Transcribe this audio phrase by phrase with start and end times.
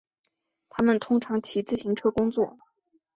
[0.67, 2.57] 他们通常骑自行车工作。